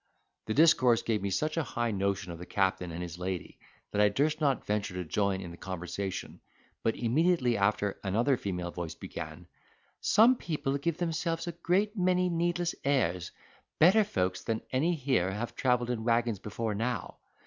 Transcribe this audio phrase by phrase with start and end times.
[0.47, 3.59] The discourse gave me such a high notion of the captain and his lady
[3.91, 6.39] that I durst not venture to join in the conversation;
[6.81, 9.45] but immediately after another female voice began:
[9.99, 13.31] "Some people give themselves a great many needless airs;
[13.77, 17.17] better folks than any here have travelled in waggons before now.